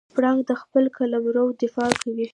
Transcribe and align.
پړانګ 0.15 0.39
د 0.49 0.51
خپل 0.61 0.85
قلمرو 0.97 1.45
دفاع 1.61 1.91
کوي. 2.01 2.25